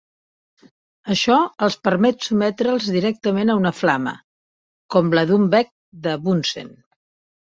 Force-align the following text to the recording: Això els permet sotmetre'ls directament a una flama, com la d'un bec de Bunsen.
Això 1.15 1.35
els 1.67 1.75
permet 1.87 2.25
sotmetre'ls 2.29 2.87
directament 2.95 3.51
a 3.51 3.57
una 3.61 3.75
flama, 3.83 4.15
com 4.97 5.13
la 5.19 5.25
d'un 5.33 5.47
bec 5.57 5.71
de 6.09 6.17
Bunsen. 6.25 6.73